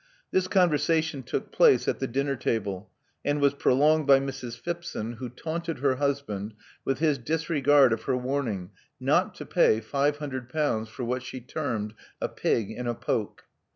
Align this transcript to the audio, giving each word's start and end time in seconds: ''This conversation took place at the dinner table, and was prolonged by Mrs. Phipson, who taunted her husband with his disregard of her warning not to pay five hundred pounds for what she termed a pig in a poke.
''This 0.31 0.47
conversation 0.47 1.21
took 1.21 1.51
place 1.51 1.87
at 1.87 1.99
the 1.99 2.07
dinner 2.07 2.35
table, 2.35 2.89
and 3.23 3.39
was 3.39 3.53
prolonged 3.53 4.07
by 4.07 4.19
Mrs. 4.19 4.59
Phipson, 4.59 5.17
who 5.17 5.29
taunted 5.29 5.77
her 5.77 5.97
husband 5.97 6.55
with 6.83 6.97
his 6.97 7.19
disregard 7.19 7.93
of 7.93 8.01
her 8.05 8.17
warning 8.17 8.71
not 8.99 9.35
to 9.35 9.45
pay 9.45 9.79
five 9.79 10.17
hundred 10.17 10.49
pounds 10.49 10.89
for 10.89 11.03
what 11.03 11.21
she 11.21 11.39
termed 11.39 11.93
a 12.19 12.27
pig 12.27 12.71
in 12.71 12.87
a 12.87 12.95
poke. 12.95 13.43